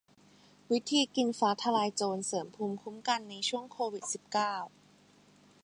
[0.71, 4.53] วิธีกินฟ้าทะลายโจรเสริมภูมิคุ้มกันในช่วงโควิด สิบเก้า